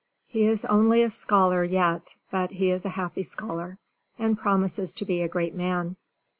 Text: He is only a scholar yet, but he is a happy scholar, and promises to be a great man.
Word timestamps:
He 0.25 0.45
is 0.47 0.65
only 0.65 1.03
a 1.03 1.11
scholar 1.11 1.63
yet, 1.63 2.15
but 2.31 2.49
he 2.49 2.71
is 2.71 2.85
a 2.87 2.97
happy 2.97 3.21
scholar, 3.21 3.77
and 4.17 4.35
promises 4.35 4.93
to 4.93 5.05
be 5.05 5.21
a 5.21 5.27
great 5.29 5.53
man. 5.53 5.95